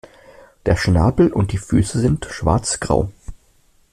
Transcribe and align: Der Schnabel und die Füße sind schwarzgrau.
Der 0.65 0.77
Schnabel 0.77 1.31
und 1.31 1.51
die 1.51 1.59
Füße 1.59 1.99
sind 1.99 2.25
schwarzgrau. 2.25 3.11